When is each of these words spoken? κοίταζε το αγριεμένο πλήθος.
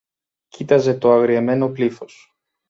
κοίταζε 0.47 0.97
το 0.97 1.11
αγριεμένο 1.11 1.69
πλήθος. 1.69 2.35